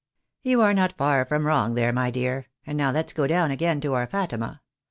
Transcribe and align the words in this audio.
"You 0.43 0.63
aie 0.63 0.73
not 0.73 0.97
far 0.97 1.27
wrong 1.29 1.75
there, 1.75 1.93
my 1.93 2.09
dear; 2.09 2.47
and 2.65 2.75
now 2.75 2.89
let's 2.89 3.13
go 3.13 3.27
down 3.27 3.51
again 3.51 3.79
to 3.81 3.93
our 3.93 4.07
Fatima. 4.07 4.63